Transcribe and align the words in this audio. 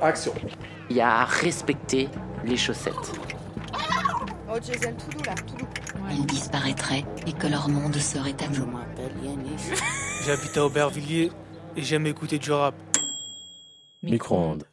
Action. 0.00 0.32
Il 0.90 0.96
y 0.96 1.00
a 1.00 1.20
à 1.20 1.24
respecter 1.24 2.08
les 2.44 2.56
chaussettes. 2.56 2.94
Oh, 4.48 4.58
Jason, 4.62 4.92
tout 4.94 5.16
doux 5.16 5.24
là, 5.24 5.34
tout 5.34 5.56
doux. 5.56 5.66
Ils 6.10 6.26
disparaîtraient 6.26 7.04
et 7.26 7.32
que 7.32 7.46
leur 7.46 7.68
monde 7.68 7.96
serait 7.96 8.36
à 8.42 8.48
nous. 8.48 8.68
J'habite 10.24 10.56
à 10.56 10.66
Aubervilliers 10.66 11.30
et 11.76 11.82
j'aime 11.82 12.06
écouter 12.06 12.38
du 12.38 12.52
rap. 12.52 12.74
Micro-ondes. 14.02 14.64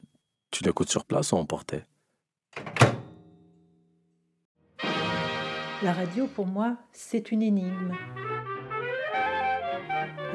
Tu 0.51 0.63
l'écoutes 0.63 0.89
sur 0.89 1.05
place 1.05 1.31
ou 1.31 1.37
emporté 1.37 1.83
La 5.81 5.93
radio, 5.93 6.27
pour 6.27 6.47
moi, 6.47 6.75
c'est 6.91 7.31
une 7.31 7.41
énigme 7.41 7.93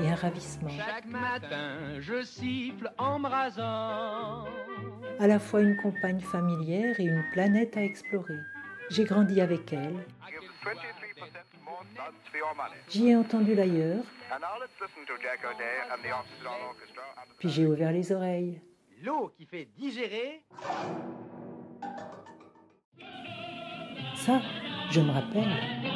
et 0.03 0.09
un 0.09 0.15
ravissement. 0.15 0.71
Chaque 0.71 1.07
matin, 1.07 2.01
je 2.01 2.23
siffle 2.23 2.93
en 2.99 3.19
me 3.19 3.29
rasant. 3.29 4.45
À 5.19 5.27
la 5.27 5.39
fois 5.39 5.61
une 5.61 5.77
compagne 5.77 6.21
familière 6.21 6.99
et 6.99 7.05
une 7.05 7.25
planète 7.33 7.77
à 7.77 7.83
explorer. 7.83 8.39
J'ai 8.91 9.05
grandi 9.05 9.41
avec 9.41 9.73
elle. 9.73 10.05
J'y 12.89 13.09
ai 13.09 13.17
entendu 13.17 13.55
l'ailleurs. 13.55 14.05
Puis 17.39 17.49
j'ai 17.51 17.67
ouvert 17.67 17.93
les 17.93 18.13
oreilles. 18.13 18.61
L'eau 19.03 19.33
qui 19.37 19.47
fait 19.47 19.69
digérer. 19.77 20.43
Ça, 24.17 24.41
je 24.91 25.01
me 25.01 25.11
rappelle. 25.11 25.94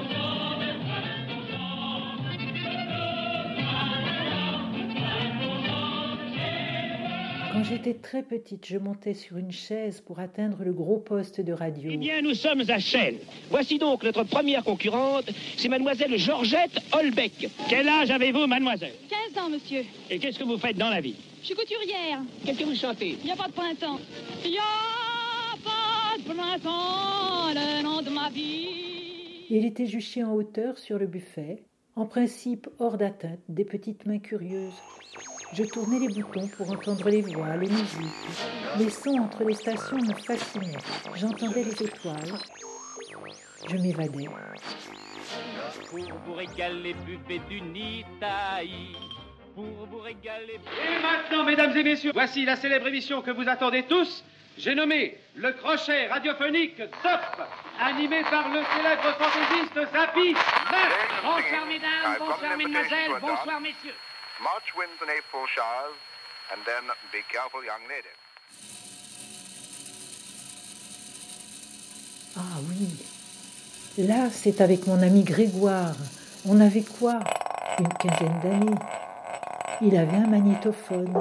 Quand 7.53 7.65
j'étais 7.65 7.95
très 7.95 8.23
petite, 8.23 8.67
je 8.67 8.77
montais 8.77 9.15
sur 9.15 9.37
une 9.39 9.51
chaise 9.51 10.01
pour 10.01 10.19
atteindre 10.21 10.59
le 10.63 10.73
gros 10.73 10.99
poste 10.99 11.41
de 11.41 11.53
radio. 11.53 11.91
Eh 11.93 11.97
bien, 11.97 12.21
nous 12.21 12.35
sommes 12.35 12.63
à 12.69 12.79
Chelles. 12.79 13.19
Voici 13.51 13.79
donc 13.79 14.05
notre 14.05 14.23
première 14.25 14.63
concurrente, 14.63 15.31
c'est 15.57 15.69
mademoiselle 15.69 16.17
Georgette 16.19 16.79
Holbeck. 16.93 17.49
Quel 17.69 17.89
âge 17.89 18.11
avez-vous, 18.11 18.47
mademoiselle? 18.47 18.93
15 19.35 19.43
ans, 19.43 19.51
monsieur. 19.51 19.83
Et 20.11 20.19
qu'est-ce 20.19 20.39
que 20.39 20.45
vous 20.45 20.59
faites 20.59 20.77
dans 20.77 20.91
la 20.91 21.01
vie? 21.01 21.17
Je 21.41 21.47
suis 21.47 21.55
couturière. 21.55 22.21
Qu'est-ce 22.45 22.59
que 22.59 22.65
vous 22.65 22.75
chantez? 22.75 23.17
Il 23.21 23.25
n'y 23.25 23.33
a 23.33 23.37
pas 23.37 23.49
de 23.49 23.53
printemps. 23.53 23.99
Il 24.45 24.51
n'y 24.51 24.59
a 24.59 25.57
pas 25.65 26.19
de 26.19 26.25
printemps, 26.25 27.55
le 27.55 27.83
nom 27.83 28.03
de 28.03 28.11
ma 28.11 28.29
vie. 28.29 29.47
Il 29.51 29.65
était 29.65 29.87
juché 29.87 30.23
en 30.23 30.35
hauteur 30.35 30.77
sur 30.77 30.99
le 30.99 31.07
buffet, 31.07 31.63
en 31.97 32.05
principe 32.05 32.69
hors 32.79 32.99
d'atteinte 32.99 33.41
des 33.49 33.65
petites 33.65 34.05
mains 34.07 34.19
curieuses. 34.19 34.75
Je 35.53 35.65
tournais 35.65 35.99
les 35.99 36.09
boutons 36.09 36.47
pour 36.49 36.71
entendre 36.71 37.09
les 37.09 37.23
voix, 37.23 37.57
les 37.57 37.69
musiques. 37.69 38.29
Les 38.79 38.91
sons 38.91 39.19
entre 39.19 39.45
les 39.45 39.55
stations 39.55 39.97
me 39.97 40.13
fascinaient. 40.15 40.77
J'entendais 41.17 41.65
les 41.65 41.83
étoiles. 41.83 42.39
Je 43.67 43.77
m'évadais. 43.77 44.29
Pour 45.91 45.99
vous 46.27 46.35
régaler, 46.35 46.95
buvez 47.07 47.41
du 47.49 47.63
Nitaï. 47.63 48.95
Pour 49.55 49.65
vous 49.91 49.99
régaler. 49.99 50.55
Et 50.55 51.03
maintenant, 51.03 51.45
mesdames 51.45 51.77
et 51.77 51.83
messieurs, 51.83 52.13
voici 52.13 52.45
la 52.45 52.57
célèbre 52.57 52.87
émission 52.89 53.23
que 53.23 53.31
vous 53.31 53.49
attendez 53.49 53.85
tous. 53.85 54.25
J'ai 54.59 54.75
nommé 54.75 55.17
le 55.37 55.53
crochet 55.53 56.09
radiophonique 56.09 56.77
Top, 57.03 57.21
animé 57.81 58.23
par 58.23 58.49
le 58.49 58.61
célèbre 58.77 59.17
fantaisiste 59.19 59.93
Zapi. 59.93 60.35
Bonsoir, 61.23 61.67
mesdames, 61.67 62.17
bonsoir, 62.19 62.57
mesdemoiselles, 62.57 63.13
bonsoir, 63.21 63.61
messieurs. 63.61 63.95
March 64.41 64.73
winds 64.77 65.03
and 65.03 65.11
April 65.11 65.47
showers, 65.47 65.99
and 66.53 66.61
then 66.65 66.85
be 67.13 67.23
careful, 67.31 67.61
young 67.65 67.83
lady. 67.89 68.15
Ah 72.37 72.61
oui. 72.69 73.05
Là, 74.07 74.31
c'est 74.31 74.61
avec 74.61 74.87
mon 74.87 75.03
ami 75.03 75.25
Grégoire. 75.25 75.97
On 76.47 76.61
avait 76.61 76.85
quoi? 76.85 77.19
Une 77.81 77.89
quinzaine 77.89 78.39
d'années. 78.41 78.79
Il 79.81 79.97
avait 79.97 80.19
un 80.19 80.29
magnétophone. 80.29 81.13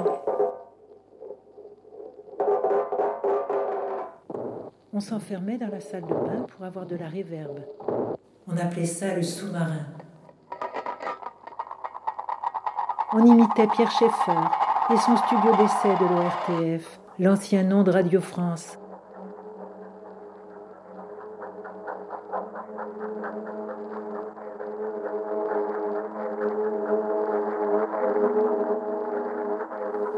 On 4.92 5.00
s'enfermait 5.00 5.58
dans 5.58 5.68
la 5.68 5.80
salle 5.80 6.06
de 6.06 6.14
bain 6.14 6.46
pour 6.48 6.64
avoir 6.64 6.86
de 6.86 6.94
la 6.94 7.08
réverbe. 7.08 7.64
On 8.46 8.56
appelait 8.56 8.86
ça 8.86 9.14
le 9.14 9.22
sous-marin. 9.22 9.86
On 13.10 13.24
imitait 13.24 13.66
Pierre 13.68 13.90
Schaeffer 13.90 14.32
et 14.90 14.96
son 14.98 15.16
studio 15.16 15.50
d'essai 15.56 15.88
de 15.98 16.04
l'ORTF, 16.04 17.00
l'ancien 17.18 17.62
nom 17.62 17.82
de 17.82 17.90
Radio 17.90 18.20
France. 18.20 18.78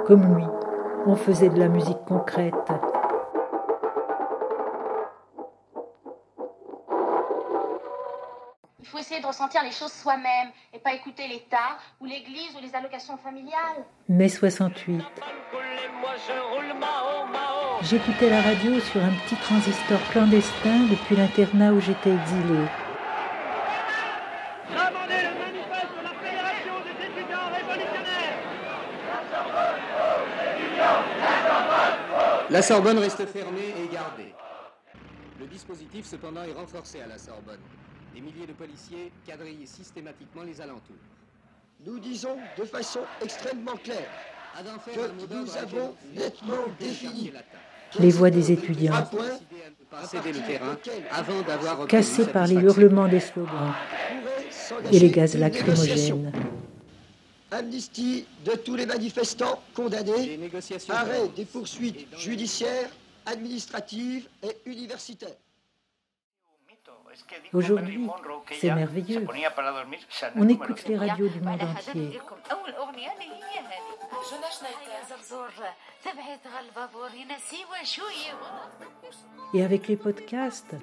Comme 0.04 0.34
lui, 0.34 0.44
on 1.06 1.14
faisait 1.14 1.48
de 1.48 1.60
la 1.60 1.68
musique 1.68 2.04
concrète. 2.08 2.54
Faut 8.90 8.98
essayer 8.98 9.20
de 9.20 9.26
ressentir 9.26 9.62
les 9.62 9.70
choses 9.70 9.92
soi-même 9.92 10.50
et 10.74 10.78
pas 10.78 10.92
écouter 10.94 11.28
l'État 11.28 11.78
ou 12.00 12.06
l'Église 12.06 12.54
ou 12.56 12.60
les 12.60 12.74
allocations 12.74 13.16
familiales. 13.16 13.84
Mai 14.08 14.28
68. 14.28 15.02
J'écoutais 17.82 18.28
la 18.28 18.42
radio 18.42 18.80
sur 18.80 19.02
un 19.02 19.12
petit 19.24 19.36
transistor 19.36 19.98
clandestin 20.10 20.86
depuis 20.90 21.16
l'internat 21.16 21.72
où 21.72 21.80
j'étais 21.80 22.10
exilé. 22.10 22.66
La 32.50 32.62
Sorbonne 32.62 32.98
reste 32.98 33.24
fermée 33.26 33.72
et 33.78 33.92
gardée. 33.92 34.34
Le 35.38 35.46
dispositif 35.46 36.04
cependant 36.04 36.42
est 36.42 36.52
renforcé 36.52 37.00
à 37.00 37.06
la 37.06 37.16
Sorbonne. 37.16 37.60
Des 38.14 38.20
milliers 38.20 38.46
de 38.46 38.52
policiers 38.52 39.12
quadrillent 39.26 39.66
systématiquement 39.66 40.42
les 40.42 40.60
alentours. 40.60 40.96
Nous 41.86 41.98
disons 42.00 42.36
de 42.58 42.64
façon 42.64 43.00
extrêmement 43.22 43.76
claire 43.76 44.10
que 44.86 45.34
nous 45.34 45.56
avons 45.56 45.94
nettement 46.14 46.66
défini 46.78 47.32
Les 47.98 48.10
voix 48.10 48.30
des 48.30 48.52
étudiants, 48.52 49.08
cassées 51.88 52.26
par 52.26 52.46
les 52.46 52.56
hurlements 52.56 53.08
des 53.08 53.20
slogans 53.20 53.72
et 54.92 54.98
les 54.98 55.10
gaz 55.10 55.36
lacrymogènes. 55.36 56.32
Amnistie 57.52 58.26
de 58.44 58.52
tous 58.52 58.76
les 58.76 58.86
manifestants 58.86 59.60
condamnés, 59.74 60.38
arrêt 60.88 61.28
des 61.34 61.44
poursuites 61.44 62.06
judiciaires, 62.16 62.90
administratives 63.26 64.28
et 64.42 64.70
universitaires. 64.70 65.36
Aujourd'hui, 67.52 68.08
c'est 68.52 68.72
merveilleux. 68.72 69.26
On 70.36 70.48
écoute 70.48 70.86
les 70.86 70.96
radios 70.96 71.28
du 71.28 71.40
monde 71.40 71.62
entier. 71.62 72.20
Et 79.54 79.64
avec 79.64 79.88
les 79.88 79.96
podcasts, 79.96 80.76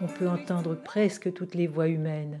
on 0.00 0.06
peut 0.06 0.28
entendre 0.28 0.74
presque 0.74 1.32
toutes 1.32 1.54
les 1.54 1.66
voix 1.66 1.88
humaines. 1.88 2.40